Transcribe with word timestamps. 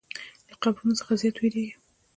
له 0.49 0.55
قبرونو 0.61 0.99
څخه 0.99 1.13
زیات 1.21 1.35
ویریږي. 1.37 1.75